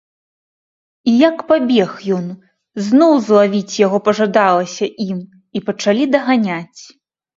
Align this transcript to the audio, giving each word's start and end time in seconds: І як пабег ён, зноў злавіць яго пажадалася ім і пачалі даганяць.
І 1.09 1.11
як 1.29 1.37
пабег 1.49 1.91
ён, 2.17 2.25
зноў 2.85 3.13
злавіць 3.27 3.79
яго 3.85 3.97
пажадалася 4.07 4.85
ім 5.09 5.19
і 5.59 5.63
пачалі 5.69 6.03
даганяць. 6.17 6.79